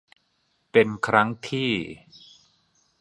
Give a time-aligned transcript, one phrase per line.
[0.71, 1.71] เป็นครั้งที่